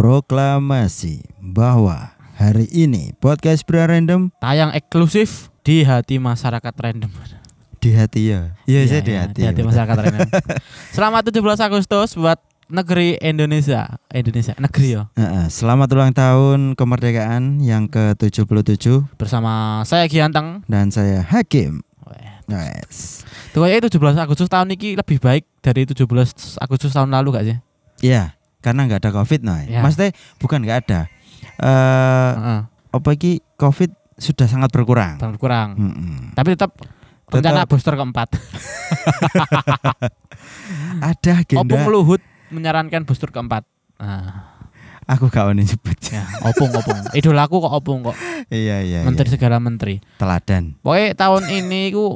[0.00, 7.12] proklamasi bahwa hari ini podcast Bra Random Tayang eksklusif di hati masyarakat random.
[7.84, 8.56] di hati ya.
[8.64, 9.44] Iya, saya di iya, hati.
[9.44, 10.28] Di hati ya, masyarakat random.
[10.96, 12.40] Selamat 17 Agustus buat
[12.72, 14.00] negeri Indonesia.
[14.08, 15.12] Indonesia, negeri ya.
[15.52, 20.64] Selamat ulang tahun kemerdekaan yang ke-77 Bersama saya Gianteng.
[20.64, 21.84] dan saya Hakim.
[22.48, 23.28] Yes.
[23.52, 26.08] Tuh kayaknya 17 Agustus tahun ini lebih baik dari 17
[26.56, 27.56] Agustus tahun lalu gak sih?
[28.00, 29.60] Iya, karena nggak ada Covid nah.
[29.64, 29.80] Ya.
[29.84, 31.00] Maksudnya bukan nggak ada.
[31.60, 32.60] Eh Heeh.
[32.90, 35.16] apa iki Covid sudah sangat berkurang.
[35.16, 35.76] Tahun kurang.
[35.80, 36.36] Mm-mm.
[36.36, 36.76] Tapi tetap
[37.30, 38.28] rencana booster keempat.
[41.00, 41.64] Ada agenda.
[41.64, 43.64] Opung Luhut menyarankan booster keempat.
[44.00, 44.60] Nah,
[45.10, 45.98] Aku gak mau nyebut.
[46.06, 46.94] ya, opung opung.
[47.18, 48.14] Idolaku kok opung kok.
[48.46, 49.02] iya iya.
[49.02, 49.34] Menteri iya.
[49.34, 49.98] segala menteri.
[50.22, 50.78] Teladan.
[50.86, 52.14] Pokoknya tahun ini ku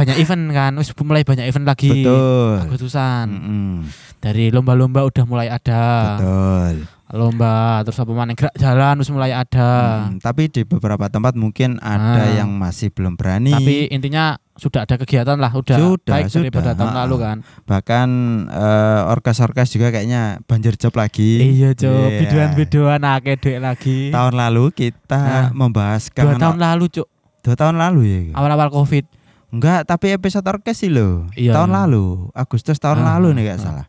[0.00, 1.92] banyak event kan, wis mulai banyak event lagi.
[1.94, 2.52] Betul.
[2.64, 3.26] Agustusan.
[3.28, 3.72] Mm-mm.
[4.18, 5.82] Dari lomba-lomba udah mulai ada.
[6.16, 6.74] Betul.
[7.10, 10.06] Lomba terus apa mana gerak jalan wis mulai ada.
[10.06, 12.30] Mm, tapi di beberapa tempat mungkin ada Ah.
[12.32, 13.50] yang masih belum berani.
[13.50, 16.76] Tapi intinya sudah ada kegiatan lah, udah Sudah, baik daripada sudah.
[16.76, 17.00] tahun Ha-ha.
[17.02, 17.36] lalu kan.
[17.64, 18.08] bahkan
[18.46, 21.42] eh, orkes-orkes juga kayaknya banjir job lagi.
[21.50, 21.90] Iya, Cok.
[21.90, 22.18] Iya.
[22.20, 23.98] Biduan-biduan akeh duit lagi.
[24.08, 27.08] Tahun lalu kita Nah, membahas Dua tahun lalu, Cuk.
[27.42, 28.20] dua tahun lalu ya.
[28.34, 29.02] Awal-awal Covid.
[29.50, 31.26] Enggak, tapi episode orkes sih loh.
[31.34, 31.78] Iya, tahun iya.
[31.82, 33.62] lalu, Agustus tahun Ah, lalu nih gak ah.
[33.62, 33.86] salah.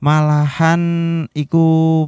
[0.00, 0.82] Malahan
[1.36, 1.64] iku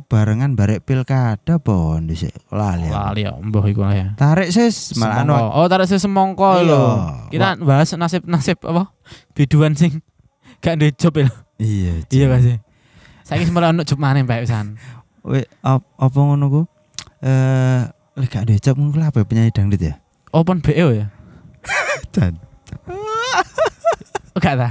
[0.09, 2.17] barengan barek pilkada pon di
[2.49, 2.89] lali.
[2.89, 4.07] Lali ya, mbah iku lah ya.
[4.17, 5.37] Tarik sis malah anu.
[5.37, 6.69] Oh, tarik sih semongko Iya.
[6.73, 6.83] lho.
[7.29, 8.91] Kita bahas nasib-nasib apa?
[9.37, 10.01] Biduan sing
[10.65, 11.29] gak ada job ya.
[11.29, 11.35] lho.
[11.61, 11.93] Iya.
[12.09, 12.57] Iya gak sih?
[13.29, 14.81] Saiki malah ono job maneh Pak Wisan.
[15.23, 16.63] We, ap, apa ngono ku?
[17.23, 17.81] Eh,
[18.27, 20.01] gak ada job ngono ya, penyanyi dangdut ya?
[20.33, 21.13] Open BO ya?
[22.17, 22.41] Dan
[24.33, 24.71] Oh, gak ta?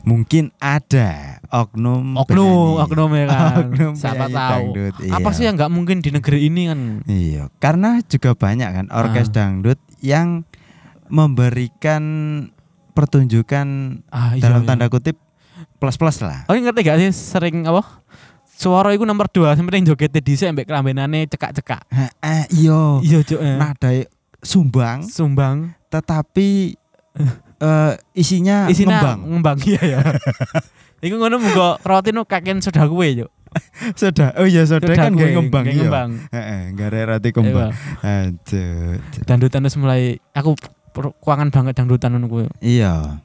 [0.00, 2.80] mungkin ada oknum Oknum, penyanyi.
[2.80, 3.56] oknum ya kan.
[3.60, 4.64] Oknum Siapa tahu.
[4.72, 5.36] dangdut, Apa iya.
[5.36, 6.80] sih yang nggak mungkin di negeri ini kan?
[7.04, 9.32] Iya, karena juga banyak kan orkes Ah.
[9.34, 10.48] dangdut yang
[11.08, 12.02] memberikan
[12.92, 14.68] pertunjukan Ah, iya, dalam iya.
[14.68, 15.16] tanda kutip
[15.76, 16.44] plus-plus lah.
[16.46, 18.00] Oh, ngerti gak sih sering apa?
[18.48, 21.84] Suara iku nomor 2 sampai joget dhisik ambek kelambenane cekak-cekak.
[22.18, 22.80] Eh, iya.
[22.98, 23.38] Iya, Cuk.
[23.38, 23.56] eh.
[23.56, 23.98] Nadai
[24.38, 26.74] sumbang Sumbang tetapi
[27.60, 29.18] eh, isinya, isinya ngembang.
[29.26, 29.98] ngembang iya ya.
[31.06, 33.30] Iku ngono muga rotin kaken sudah kuwe, Cuk.
[34.00, 34.36] Sudah.
[34.36, 35.74] Oh iya, sudah kan Sudah gak kuwe, ngembang iya.
[35.80, 36.10] ngembang.
[36.34, 37.70] Heeh, ada roti kembang.
[38.02, 38.34] Iya.
[38.34, 39.00] Aduh.
[39.24, 40.52] Dangdutan wis mulai aku
[41.22, 42.44] kuangan banget dangdutan ngono kuwi.
[42.60, 43.24] Iya.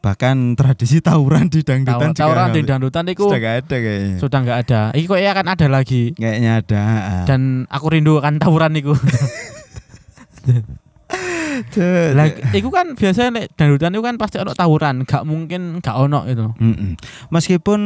[0.00, 4.16] Bahkan tradisi tawuran di dangdutan juga Tawuran di dangdutan iku sudah gak ada kayaknya.
[4.16, 4.80] sudah nggak ada.
[4.96, 6.02] Iki kok akan ada lagi.
[6.16, 6.82] Kayaknya ada.
[7.28, 8.96] Dan aku rindu akan tawuran iku.
[12.16, 16.24] Lah iku kan biasanya nek dangdutan iku kan pasti ono tawuran, gak mungkin gak ono
[16.24, 16.46] itu.
[16.56, 16.96] Mm-mm.
[17.28, 17.80] Meskipun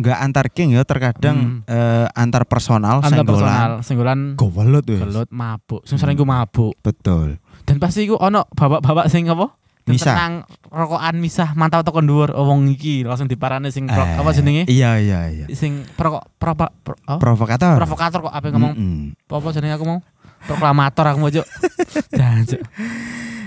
[0.00, 5.00] nggak antar geng ya, terkadang eh, antar personal, Antar senggolan, personal, singgulan gowelut wes.
[5.02, 5.82] gelut mabuk.
[5.84, 6.78] Sing sering ku mabuk.
[6.80, 7.42] Betul.
[7.68, 9.52] Dan pasti iku ono bapak-bapak sing apa?
[9.88, 10.12] Misah.
[10.12, 10.34] Tenang
[10.68, 14.68] rokokan misah mantau tekan dhuwur oh, wong iki langsung diparani sing pro, Eh, apa jenenge?
[14.68, 15.44] Iya iya iya.
[15.56, 17.16] Sing perokok propa pro, oh?
[17.16, 17.80] Provokator.
[17.80, 19.32] provokator kok apa ngomong Mm-mm.
[19.32, 19.98] apa jenenge aku mau?
[20.44, 21.46] Proklamator aku mau, Cuk.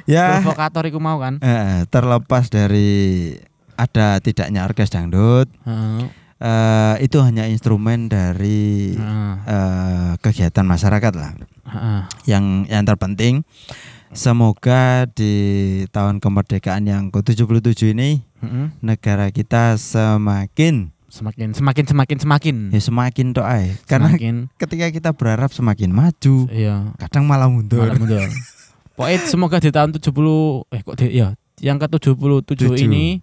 [0.10, 1.38] Ya, Provokator iku mau kan?
[1.40, 3.32] eh, terlepas dari
[3.78, 6.04] ada tidaknya orkes dangdut, Heeh.
[6.42, 9.34] eh, itu hanya instrumen dari Heeh.
[9.46, 11.32] eh, kegiatan masyarakat lah.
[11.70, 12.02] Heeh.
[12.28, 13.36] Yang yang terpenting,
[14.12, 15.34] semoga di
[15.90, 18.68] tahun kemerdekaan yang ke-77 ini Heeh.
[18.82, 22.56] negara kita semakin Semakin semakin semakin semakin.
[22.72, 23.76] ya semakin doa ya.
[23.84, 26.96] karena semakin ketika kita berharap semakin maju iya.
[26.98, 28.24] kadang malah mundur Malah mundur.
[28.96, 30.08] Pokoknya semoga di tahun 70
[30.70, 32.80] eh kok di, ya yang ke 77 Tujuh.
[32.80, 33.20] ini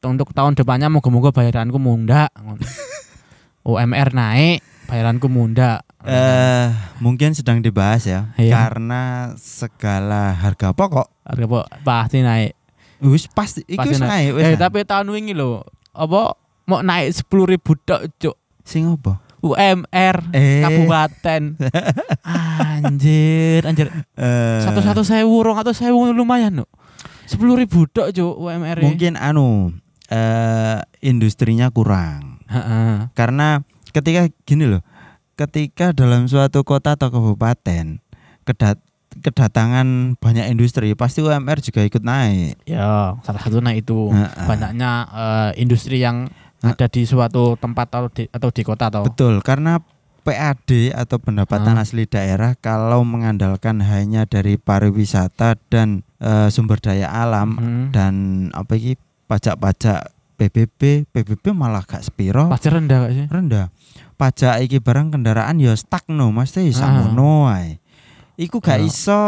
[0.00, 2.26] untuk tahun depannya moga-moga bayaranku munda.
[3.62, 5.86] UMR naik, bayaranku munda.
[6.02, 6.66] eh
[6.98, 8.58] mungkin sedang dibahas ya Iya.
[8.58, 9.02] karena
[9.38, 12.58] segala harga pokok Harga po- pasti naik.
[12.98, 14.66] wis pasti Pasti naik Eh, nah.
[14.66, 15.62] tapi tahun wingi lho,
[15.92, 16.34] apa
[16.64, 18.36] mau naik 10.000 ribu tok, Cuk.
[18.62, 20.62] sing apa UMR Eh.
[20.62, 21.58] kabupaten.
[22.78, 23.90] anjir, anjir.
[24.14, 26.66] Eh, Satu-satu sewu, rong atau sewu lumayan, no.
[27.26, 28.78] Sepuluh ribu tok, Cuk, UMR.
[28.78, 28.84] -nya.
[28.84, 29.74] mungkin anu
[30.06, 33.08] eh industrinya kurang Heeh.
[33.12, 34.84] karena ketika gini loh
[35.34, 37.96] ketika dalam suatu kota atau kabupaten
[38.44, 38.76] kedat
[39.24, 44.44] kedatangan banyak industri pasti UMR juga ikut naik Ya, salah satunya itu Heeh.
[44.44, 46.28] banyaknya eh, industri yang
[46.64, 49.82] ada di suatu tempat atau di, atau di kota atau betul karena
[50.22, 51.82] PAD atau pendapatan Ah.
[51.82, 57.84] asli daerah kalau mengandalkan hanya dari pariwisata dan eh, sumber daya alam Mhm.
[57.90, 58.14] dan
[58.52, 58.94] apa iki
[59.26, 63.26] pajak-pajak PBB, PBB malah gak sepiro Pasti rendah gak sih?
[63.26, 63.66] rendah.
[64.12, 66.70] Pajak iki barang kendaraan ya stagno, mesti Ah.
[66.72, 67.82] samono ae.
[68.36, 68.86] Iku gak Ah.
[68.86, 69.22] iso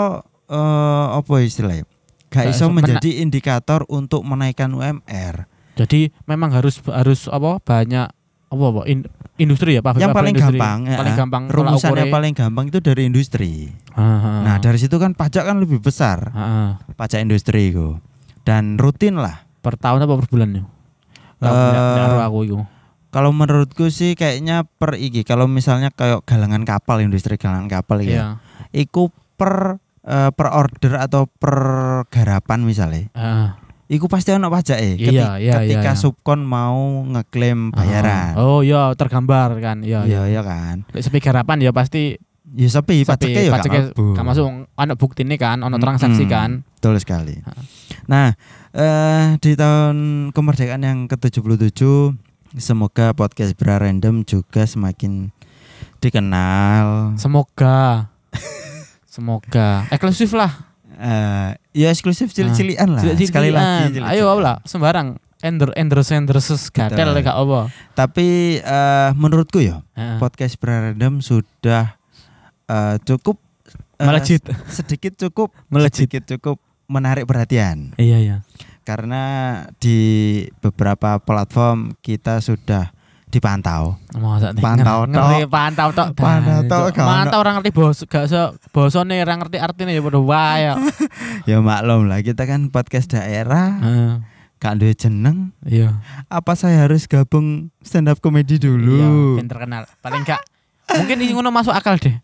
[0.47, 1.83] eh apa istilahnya?
[2.29, 5.51] Gak Gak iso menjadi indikator untuk menaikkan UMR.
[5.75, 8.07] Jadi memang harus harus apa banyak
[8.47, 10.59] apa apa in- industri ya pabrik Yang paling industri.
[10.59, 13.75] gampang, paling ya, gampang Rumusannya paling gampang itu dari industri.
[13.93, 16.31] Ah, Nah, dari situ kan pajak kan lebih besar.
[16.31, 16.69] ah, ah.
[16.95, 17.99] Pajak industri itu.
[18.43, 19.43] Dan rutin lah.
[19.59, 20.63] per tahun apa per bulan ya?
[21.41, 22.57] Eh, Uh, aku itu.
[23.09, 28.11] Kalau menurutku sih kayaknya per iki kalau misalnya kayak galangan kapal industri galangan kapal ya.
[28.11, 28.27] Iya.
[28.77, 31.57] Iku per eh, per order atau per
[32.07, 33.09] garapan misalnya.
[33.13, 34.97] Ah, Iku pasti ono pajak eh.
[34.97, 35.95] Iya, iya, ketika iya, iya.
[35.95, 38.33] subkon mau ngeklaim bayaran.
[38.33, 38.41] ah.
[38.41, 39.85] Oh iya tergambar kan.
[39.85, 40.41] Iya Iya, iya.
[40.41, 40.89] iya kan.
[40.89, 42.17] Lek sepi garapan ya pasti
[42.55, 46.31] Ya sepi sepi pajaknya ya pajaknya gak masuk ono bukti ini kan, ono transaksi Mm-mm.
[46.31, 46.51] kan.
[46.77, 47.41] Betul sekali.
[48.05, 48.37] Nah,
[48.71, 51.81] eh di tahun kemerdekaan yang ke-77
[52.55, 55.33] semoga podcast Bra Random juga semakin
[55.99, 57.17] dikenal.
[57.17, 58.13] Semoga
[59.15, 60.74] Semoga eksklusif lah.
[60.95, 63.03] Eh ya eksklusif cilik-cilikan lah.
[63.03, 63.31] Cilik-cilikan.
[63.31, 67.69] Sekali lagi Ayo lah sembarang ender ender ender ses gatel gak apa.
[67.93, 70.17] Tapi eh menurutku ya Heeh.
[70.19, 71.99] podcast Bra Random sudah
[72.67, 73.37] eh, cukup
[73.95, 74.43] Melejit.
[74.69, 76.11] sedikit cukup Melejit.
[76.11, 78.37] sedikit cukup menarik perhatian Iya iya.
[78.83, 79.23] karena
[79.79, 79.97] di
[80.61, 82.91] beberapa platform kita sudah
[83.35, 83.99] dipantau.
[84.15, 85.51] Masa Pantau ngerti tok.
[85.51, 86.09] pantau tok.
[86.15, 86.95] Pantau tok.
[86.97, 90.63] Mantau orang ngerti bos gak so bosone orang ngerti artinya ya padha wae.
[90.71, 90.79] kok.
[91.51, 94.13] Ya maklum lah kita kan podcast daerah, Heeh.
[94.57, 95.51] gak duwe jeneng.
[95.61, 95.99] Iya.
[96.27, 99.37] Apa saya harus gabung stand up comedy Iya, dulu?
[99.37, 99.85] ben terkenal.
[99.99, 100.41] Paling gak
[100.95, 102.15] mungkin ini ngono masuk akal deh.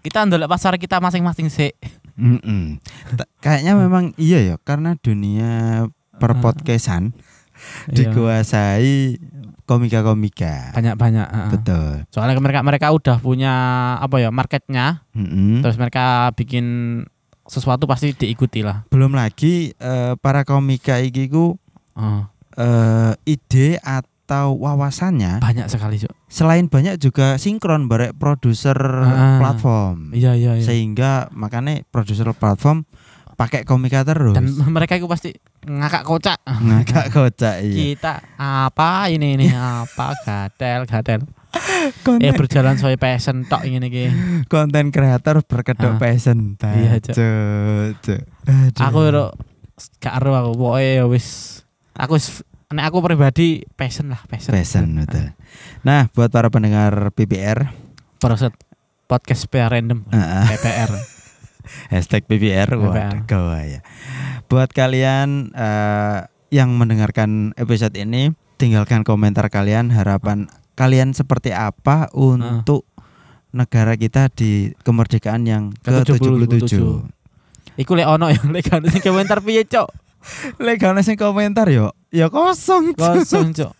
[0.00, 1.72] Kita ndelok pasar kita masing-masing sih.
[2.14, 2.78] Mm-mm.
[3.14, 5.84] Ta- Kayaknya memang iya ya karena dunia
[6.16, 7.10] perpodcastan
[7.86, 8.10] Iya.
[8.10, 9.16] dikuasai
[9.64, 10.72] komika-komika.
[10.72, 11.26] banyak-banyak.
[11.26, 11.50] heeh.
[11.50, 11.88] Betul.
[12.08, 13.54] Soalnya mereka mereka udah punya
[13.96, 15.60] apa ya marketnya, Mm-mm.
[15.60, 16.64] terus mereka bikin
[17.44, 18.88] sesuatu pasti diikuti lah.
[18.88, 21.56] Belum lagi eh, para komika iki ku
[21.94, 22.26] Oh,
[22.56, 26.10] eh, ide atau wawasannya banyak sekali Cuk.
[26.26, 29.38] selain banyak juga sinkron barek produser Ah.
[29.38, 30.10] platform.
[30.10, 30.64] Iya iya iya.
[30.64, 32.82] Sehingga makanya produser platform
[33.34, 34.32] pakai komika terus.
[34.32, 36.38] Dan mereka itu pasti ngakak kocak.
[36.44, 37.74] ngagak kocak iya.
[37.92, 41.20] Kita apa ini ini apa gatel gatel.
[42.02, 44.04] Konten, Eh berjalan sesuai passion tok ini iki.
[44.46, 45.98] konten kreator berkedok Ah.
[45.98, 46.58] passion.
[46.58, 46.98] Iya.
[46.98, 48.22] Cuk.
[48.76, 49.30] Aku ro
[49.98, 51.60] gak ero aku pokoke ya wis
[51.92, 54.50] aku wis nek aku pribadi passion lah passion.
[54.50, 55.30] passion betul.
[55.82, 57.70] Nah, buat para pendengar PBR,
[58.18, 58.50] Proset
[59.04, 60.90] podcast PR random ah, ah, PPR.
[61.88, 63.80] Hashtag PBR, waduh gawai ya.
[64.46, 66.18] Buat kalian eh,
[66.54, 70.46] yang mendengarkan episode ini, tinggalkan komentar kalian, harapan
[70.78, 72.86] kalian seperti apa untuk
[73.54, 76.18] negara kita di kemerdekaan yang Ke-77.
[76.18, 76.74] ke-77.
[77.74, 78.70] Iku lek ono ya lek
[79.02, 79.88] komentar piye cok.
[80.62, 82.94] Lek sing komentar yo, ya kosong.
[82.94, 83.74] Kosong cok.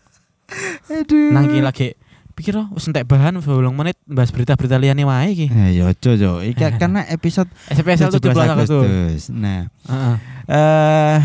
[0.93, 1.33] Aduh.
[1.33, 1.89] Nang iki lagi
[2.35, 5.47] pikir oh wis entek bahan 8 menit bahas berita-berita liyane wae iki.
[5.49, 9.31] Eh, yo Jojo, iki karena episode Spesial 17 17 Agustus.
[9.31, 10.17] Nah, Heeh.
[10.51, 11.19] eh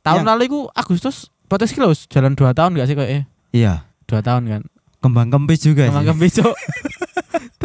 [0.00, 3.24] Tahun lalu iku Agustus podcast iki lho jalan 2 tahun gak sih kok eh?
[3.50, 4.62] iya, 2 tahun kan.
[5.02, 6.16] kembang kempis juga Emang sih.
[6.16, 6.56] kempi cok.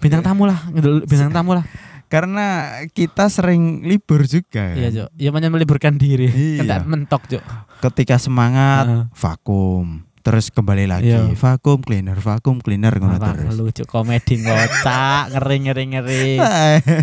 [0.00, 0.56] Bintang tamu lah,
[1.04, 1.64] bintang tamu lah.
[2.06, 4.72] Karena kita sering libur juga.
[4.72, 5.08] Iya cok.
[5.18, 6.30] Ya meliburkan diri.
[6.30, 6.62] Iya.
[6.64, 7.42] Kan mentok cok.
[7.82, 11.30] Ketika semangat vakum, terus kembali lagi Iya.
[11.32, 13.54] vakum cleaner, vakum cleaner ngono terus.
[13.54, 16.26] lucu komedi ngocak, ngeri ngeri ngeri.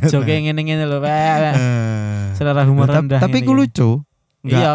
[0.05, 1.55] Joke ngene-ngene lho, Pak.
[1.55, 2.35] Eh.
[2.35, 3.23] Selera humor Tap- rendah.
[3.23, 4.03] Tapi ku lucu.
[4.43, 4.73] Enggak, Iya,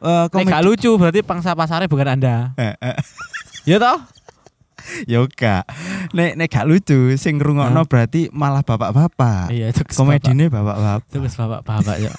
[0.00, 2.56] eh, nek gak lucu berarti pangsa pasarnya bukan Anda.
[2.56, 2.96] Eh, eh,
[3.68, 4.00] Ya toh?
[5.04, 5.68] Ya gak.
[6.16, 7.84] Nek nek gak lucu sing ngrungokno Hah?
[7.84, 9.52] berarti malah bapak-bapak.
[9.52, 11.04] Iya, Komedine bapak-bapak.
[11.12, 12.12] kes bapak-bapak ya.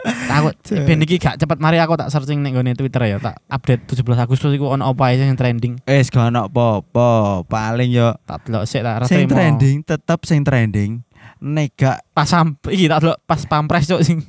[0.00, 3.84] Takut ben iki gak cepet mari aku tak searching ning gone Twitter ya, tak update
[3.90, 5.76] 17 Agustus iku ono apa aja yang trending.
[5.84, 7.42] Wis gak ono apa-apa.
[7.44, 11.04] Paling yo Tak delok sik tak sing trending tetep sing trending.
[11.40, 14.20] Nek gak Pas sam iki tak delok pas pampres cok sing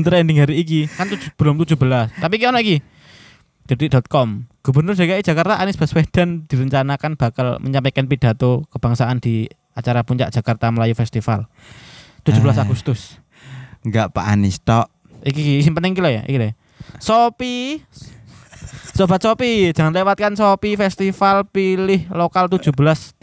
[0.00, 0.86] trending hari iki.
[0.88, 1.74] Kan tujuh, belum 17.
[2.18, 2.76] Tapi iki ono iki.
[3.62, 10.66] Detik.com Gubernur DKI Jakarta Anies Baswedan direncanakan bakal menyampaikan pidato kebangsaan di acara Puncak Jakarta
[10.68, 11.46] Melayu Festival
[12.22, 12.66] 17 Ah.
[12.66, 13.21] Agustus.
[13.82, 14.86] Enggak Pak Anies tok.
[15.22, 16.50] Iki iki sing penting iki lho ya, iki lho.
[16.98, 17.82] Shopee
[18.92, 23.16] Sobat Shopee, jangan lewatkan Shopee Festival Pilih Lokal 17.8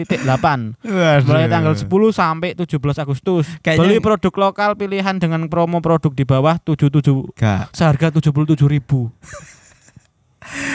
[1.22, 3.46] mulai tanggal 10 sampai 17 Agustus.
[3.62, 7.70] Kayaknya- Beli produk lokal pilihan dengan promo produk di bawah 77 Gak.
[7.70, 9.14] seharga 77.000.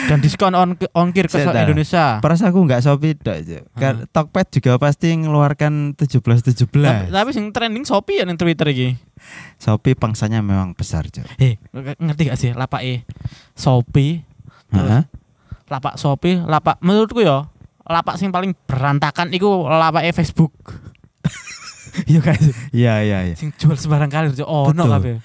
[0.05, 1.41] Dan diskon on ongkir ke.
[1.41, 2.21] Indonesia.
[2.21, 3.37] Peras aku nggak Shopee dok.
[3.41, 3.63] Cuk.
[3.73, 7.09] Kan Tokped juga pasti ngeluarkan 17 Tapi, 17.
[7.09, 8.93] tapi sing trending Shopee ya ning Twitter iki.
[9.57, 11.25] Shopee pangsanya memang besar, Cuk.
[11.41, 13.09] Eh, ngerti gak sih lapake
[13.57, 14.21] Shopee?
[14.69, 15.03] terus Heeh.
[15.65, 17.49] Lapak Shopee, lapak menurutku ya,
[17.89, 20.53] lapak sing paling berantakan iku lapake Facebook.
[22.03, 22.35] Iya kan.
[22.75, 23.35] Iya, iya, iya.
[23.39, 24.91] Sing jual sembarang kali oh no Betul.
[24.91, 25.15] kabeh.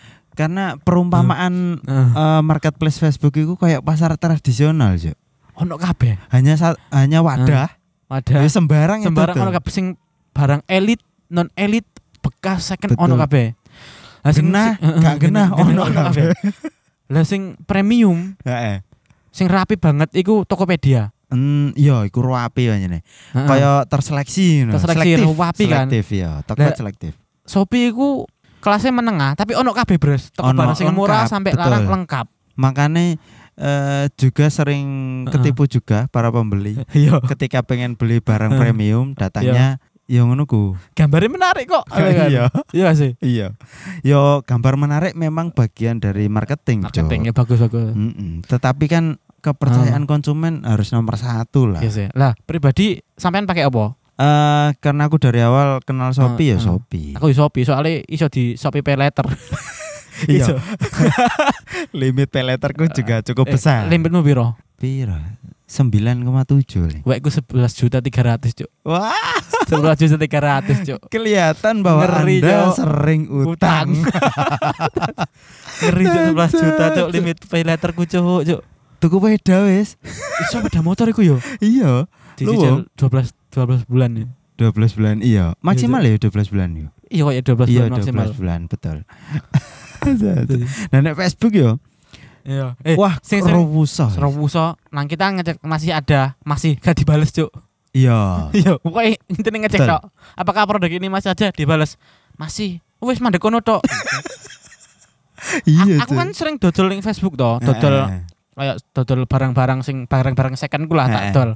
[0.41, 2.09] Karena perumpamaan Heeh.
[2.17, 5.13] eh, marketplace Facebook itu kayak pasar tradisional, Cuk.
[5.61, 6.17] Ono kabeh.
[6.33, 6.57] Hanya
[6.89, 7.77] hanya wadah,
[8.09, 9.57] Ada ya sembarang, sembarang itu ono tuh.
[9.61, 9.87] kabeh sing
[10.33, 11.85] barang elit, non elit,
[12.25, 13.53] bekas second ono kabeh.
[14.21, 16.33] Lah sing- Genah, gak genah, ono kabeh.
[17.13, 18.81] Lah sing premium, Heeh.
[19.29, 21.13] sing rapi banget iku Tokopedia.
[21.31, 22.75] Hmm, iya, iku rapi ya.
[22.81, 23.01] Heeh.
[23.47, 24.75] Kayak terseleksi, no.
[24.75, 25.87] Terseleksi, selektif, rapi kan.
[25.87, 27.13] selektif ya, Lah, selektif.
[27.47, 28.25] Shopee iku
[28.61, 30.31] kelasnya menengah, tapi ono kabeh bros.
[30.31, 31.65] Toko barang sing murah sampai betul.
[31.65, 32.27] larang lengkap.
[32.61, 33.17] Makanya
[33.57, 34.87] eh, juga sering
[35.29, 37.21] ketipu juga para pembeli Iya.
[37.35, 40.75] ketika pengen beli barang premium datanya ya ngono ku.
[40.99, 41.87] Gambarnya menarik kok.
[41.93, 42.29] kan?
[42.29, 42.51] Iya.
[42.75, 43.15] Iya sih.
[43.23, 43.55] Iya.
[44.03, 46.85] Yo gambar menarik memang bagian dari marketing.
[46.85, 47.95] Marketingnya bagus bagus.
[47.95, 48.43] Mm-mm.
[48.43, 49.05] Tetapi kan
[49.41, 51.81] kepercayaan konsumen harus nomor satu lah.
[51.81, 52.07] Iya sih.
[52.13, 53.97] Lah, pribadi sampean pakai apa?
[54.21, 56.65] Eh, karena aku dari awal kenal Shopee ya Heeh.
[56.69, 57.17] Shopee.
[57.17, 59.25] Aku di Shopee soalnya iso di Shopee Pay Letter.
[60.21, 60.53] Iya.
[61.97, 63.89] Limit pay letterku juga cukup Eh, besar.
[63.89, 64.53] Limitmu piro?
[64.77, 65.17] Piro?
[65.65, 67.01] 9,7 Li.
[67.09, 68.69] Wekku 11 juta 300, Cuk.
[68.85, 69.17] Wah,
[69.73, 71.01] 11 juta 300, Cuk.
[71.09, 72.77] kelihatan bahwa Ngeri, Anda Cuk.
[72.77, 73.89] sering utang.
[75.81, 77.09] Ngeri Cuk 11 juta, Cuk.
[77.17, 78.61] Limit Pay Letterku, Cuk, Cuk.
[79.01, 79.97] Tuku peda wis.
[80.45, 81.41] Iso sepeda motor iku yo.
[81.65, 82.05] Iya,
[82.37, 84.27] Dicicil 12 12 bulan ya.
[84.61, 85.57] 12 bulan iya.
[85.65, 86.89] Maksimal ya 12 bulan yo.
[87.11, 88.27] Iya kok ya 12 Iya, bulan maksimal.
[88.31, 88.97] 12 bulan, betul.
[90.95, 91.77] Nah, nek Facebook yo.
[92.41, 92.73] Iya.
[92.81, 94.09] Eh, Wah, sing rowusa.
[94.09, 97.53] Serobuso, nang kita ngecek masih ada, masih gak dibales, Cuk.
[97.93, 98.17] Iya.
[98.57, 100.03] Iya, pokoknya intine ngecek tok.
[100.39, 102.01] Apakah produk ini masih ada dibales?
[102.41, 102.81] Masih.
[103.01, 103.85] Wis mandek kono tok.
[105.65, 108.13] Iya, aku kan sering dodol ning Facebook toh, dodol
[108.53, 111.33] kayak dodol barang-barang sing barang-barang second ku lah tak Heeh.
[111.33, 111.51] dol.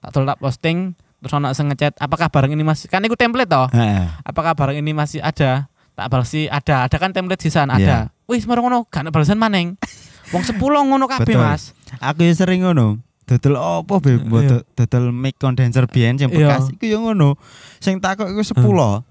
[0.00, 3.46] Tak dol tak posting terus ono sing ngechat apakah barang ini masih kan iku template
[3.46, 3.66] toh.
[3.70, 4.06] Heeh.
[4.22, 5.66] Apakah barang ini masih ada?
[5.92, 7.74] Tak balas sih ada, ada kan template sisan Iya.
[7.74, 7.96] ada.
[8.26, 9.80] Wis marang ngono gak ada balasan maneng.
[10.28, 11.40] Wong 10 ngono kabeh, Betul.
[11.40, 11.70] Mas.
[11.96, 13.00] Aku ya sering ngono.
[13.24, 14.18] Dodol opo be?
[14.18, 14.48] Mbok Iya.
[14.52, 16.52] do- Dodol mic condenser biyen sing Iya.
[16.52, 17.38] bekas iku ya ngono.
[17.78, 19.02] Sing takok iku 10.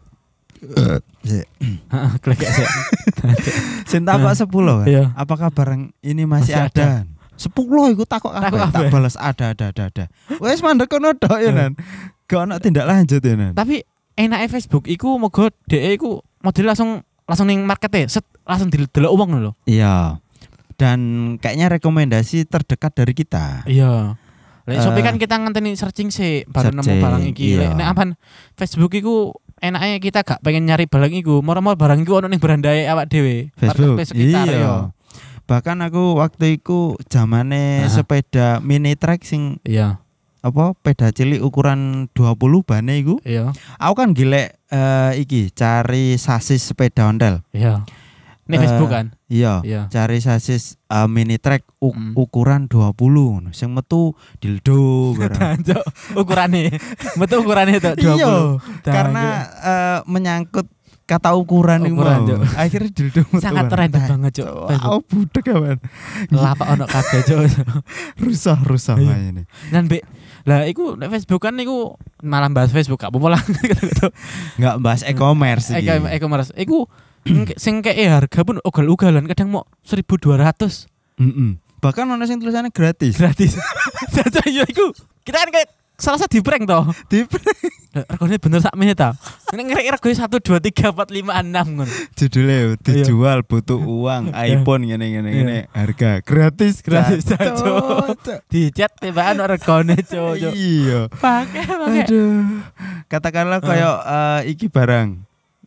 [1.21, 1.45] Sik.
[1.89, 2.67] Heeh, klik sih.
[3.91, 4.85] Sing takok 10 kan.
[4.85, 5.03] Iya.
[5.15, 6.85] Apakah barang ini masih, Masih ada.
[6.85, 7.14] ada?
[7.35, 7.51] 10
[7.91, 8.59] iku takok kabeh.
[8.69, 10.05] Tak balas ada ada ada ada.
[10.39, 11.51] Wes mandek kono tok ya Iya.
[11.51, 11.71] nan.
[12.25, 13.51] Gak ono tindak lanjut ya nan.
[13.51, 13.83] Tapi
[14.15, 16.89] enake Facebook iku moga DE iku model langsung
[17.25, 19.51] langsung ning markete set langsung didelok wong lho.
[19.65, 20.23] Iya.
[20.75, 20.99] Dan
[21.39, 23.63] kayaknya rekomendasi terdekat dari kita.
[23.65, 24.19] Iya.
[24.65, 27.53] Lek Shopee kan kita ngenteni searching sih baru nemu barang iki.
[27.53, 27.69] iya.
[27.69, 28.17] Lek apan
[28.55, 32.87] Facebook iku enaknya kita gak pengen nyari barang iku, moro-moro barang iku ono ning berandae
[32.87, 33.53] awak dhewe.
[33.53, 34.01] Facebook.
[34.01, 34.57] Sekitar Iya.
[34.57, 34.73] yo.
[35.45, 40.01] Bahkan aku waktu itu zamane sepeda mini trek sing Iya,
[40.41, 43.21] apa peda cilik ukuran 20 bane iku.
[43.21, 47.45] iya, Aku kan golek eh, iki cari sasis sepeda ontel.
[47.51, 47.85] iya.
[48.45, 49.05] Ini Eh, Facebook kan?
[49.25, 49.61] Iya.
[49.61, 49.81] Iya.
[49.89, 52.13] Cari sasis eh, mini trek u- Mm.
[52.13, 52.93] ukuran 20
[53.31, 53.49] ngono.
[53.51, 55.61] Sing metu dildo barang.
[55.67, 55.85] Cok,
[56.15, 56.69] ukurane.
[57.17, 58.05] Betul ukurane itu 20.
[58.05, 58.33] Iya,
[58.83, 59.25] karena
[59.61, 60.69] eh, menyangkut
[61.05, 62.57] kata ukuran iku Ukuran, mau.
[62.57, 64.49] Akhirnya dildo sangat random Nah, banget, Cok.
[64.49, 64.69] Cuk.
[64.75, 65.77] Aku budek kawan.
[66.27, 67.41] Lapak ono kabeh, Cok.
[68.25, 69.13] Rusak rusak Iya.
[69.23, 69.43] ini.
[69.69, 70.01] Dan be
[70.43, 74.07] lah iku nek Facebook kan iku malah bahas Facebook gak apa-apa lah gitu-gitu.
[74.59, 75.85] Nggak bahas e-commerce iki.
[75.85, 76.89] Eko e-commerce iku
[77.23, 81.61] ng- sing keke harga pun ugal-ugalan kadang mau 1200 Mm-mm.
[81.79, 83.13] Bahkan ono sing tulisannya gratis.
[83.15, 83.53] gratis.
[84.15, 84.89] Jadi ya iku
[85.21, 86.83] kita kan kayak salah satu di prank toh.
[87.07, 87.23] Di
[87.91, 89.15] Lah, Regane bener sak menit ta.
[89.49, 91.87] Nek ngerek regane 1 2 3 4 5 6 ngono.
[92.11, 95.37] judulnya dijual butuh uang iPhone ngene ngene Iya.
[95.37, 97.39] ngene harga gratis Gratis, Cuk.
[97.55, 98.19] Cuk.
[98.19, 98.39] Cuk.
[98.45, 100.33] Di chat tibaan regane cok.
[100.35, 100.51] cok.
[100.53, 102.03] iya Pakai pakai.
[102.03, 102.43] aduh
[103.05, 105.23] katakanlah kayak eh, iki barang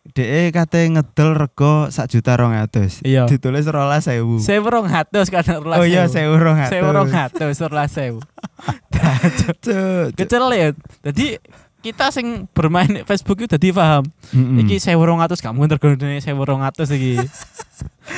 [0.09, 3.25] DE kate ngedol rego sak juta rong atus Iya.
[3.25, 5.79] ditulis rolas sewu Sewu rong atus kan rolas.
[5.79, 8.19] oh iya sewu rong atus Sewu rong atus rolas sewu.
[8.59, 10.15] Cuk.
[10.15, 10.75] Kecelit.
[11.03, 11.39] Jadi
[11.79, 14.03] kita sing bermain Facebook itu dadi paham.
[14.35, 17.23] Iki sewu rong atus gak mungkin regane sewu rong atus iki.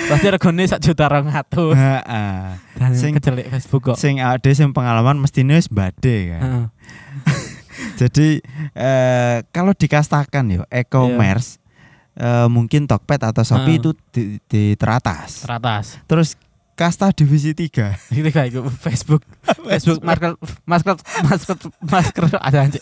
[0.08, 1.76] Pasti regane sak juta rong atus.
[1.76, 2.56] Ha-ha.
[2.72, 3.96] Dan Sing- kecelik Facebook kok.
[3.96, 6.72] sing ade sing pengalaman mestine wis bade kan.
[8.00, 8.40] Jadi
[8.72, 11.60] eh, kalau dikastakan yo e-commerce
[12.16, 13.80] eh, mungkin Tokped atau Shopee Heeh.
[13.80, 15.44] itu di, di teratas.
[15.44, 16.00] Teratas.
[16.04, 16.36] Terus
[16.80, 17.68] kasta divisi 3.
[18.16, 19.20] Itu kayak Facebook
[19.60, 20.32] Facebook market
[20.64, 22.80] market market masker ada aja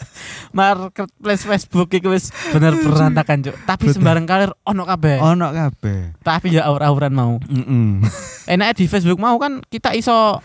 [0.52, 3.94] marketplace Facebook itu wis bener berantakan cuk tapi Betul.
[3.98, 6.14] sembarang kalir ono kabeh Ono kabeh.
[6.20, 8.06] tapi ya aur-auran mau Heeh.
[8.46, 10.38] enaknya di Facebook mau kan kita iso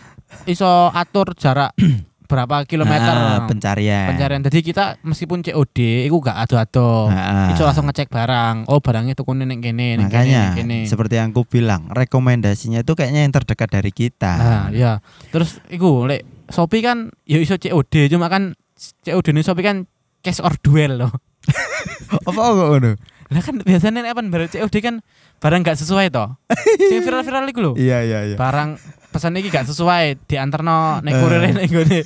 [0.44, 1.72] iso atur jarak
[2.24, 4.08] berapa kilometer Nah, pencarian.
[4.10, 9.12] pencarian jadi kita meskipun COD itu gak ado-ado Nah, itu langsung ngecek barang oh barangnya
[9.12, 13.68] tuku ning kene ning kene kene seperti yang aku bilang, rekomendasinya itu kayaknya yang terdekat
[13.68, 14.32] dari kita.
[14.34, 14.98] Nah, ya.
[15.28, 19.76] Terus iku lek Shopee kan ya iso COD cuma kan COD ini Shopee kan
[20.20, 21.12] cash or duel loh.
[22.28, 22.92] Apa kok ngono?
[23.32, 24.94] Lah kan biasanya nek apa barang COD kan
[25.40, 26.36] barang gak sesuai toh.
[26.88, 27.72] Sing viral-viral iku lho.
[27.76, 28.36] Iya iya iya.
[28.36, 28.76] Barang
[29.14, 31.20] pesan iki gak sesuai dianterno nek Eh.
[31.22, 31.98] kurir nek nggone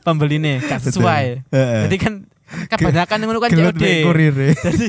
[0.00, 1.52] pembeline gak sesuai.
[1.52, 1.80] Heeh.
[1.84, 2.14] Jadi kan
[2.72, 3.84] kebanyakan ngono kan Gelut COD.
[4.56, 4.88] Jadi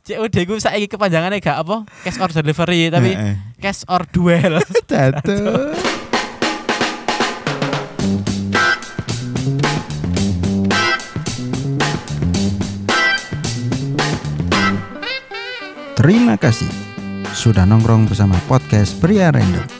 [0.00, 3.10] COD ku saiki kepanjangannya gak apa cash or delivery tapi
[3.58, 4.62] cash or duel.
[4.90, 5.74] Jatuh.
[16.00, 16.68] Terima kasih
[17.36, 19.79] sudah nongkrong bersama podcast Pria Random.